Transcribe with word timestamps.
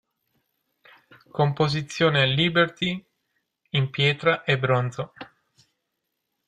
Composizione 1.31 2.25
Liberty 2.25 3.05
in 3.69 3.89
pietra 3.91 4.43
e 4.43 4.57
bronzo. 4.57 5.13